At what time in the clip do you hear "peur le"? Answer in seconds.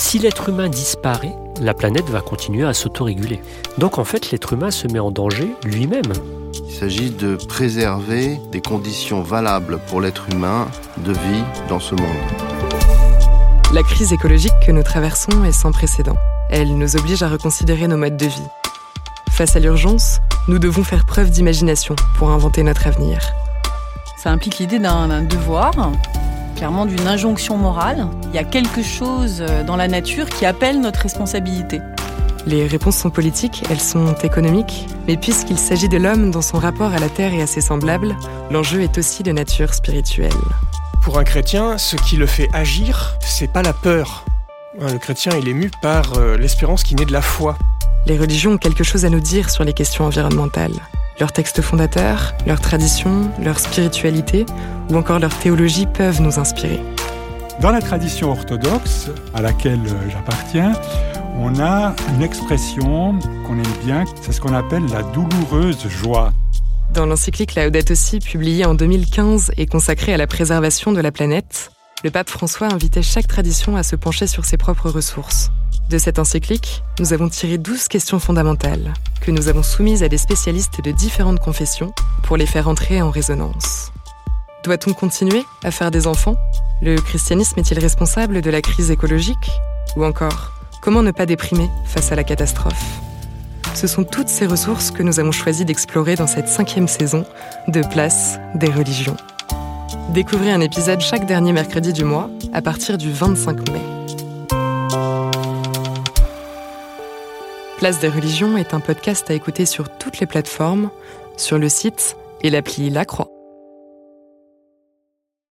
43.72-44.98